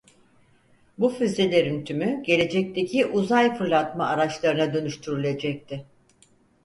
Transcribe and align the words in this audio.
Bu 0.97 1.09
füzelerin 1.09 1.85
tümü 1.85 2.23
gelecekteki 2.23 3.05
uzay 3.05 3.57
fırlatma 3.57 4.07
araçlarına 4.07 4.73
dönüştürülecekti. 4.73 5.85